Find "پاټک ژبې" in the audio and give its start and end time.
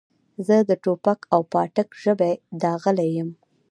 1.51-2.31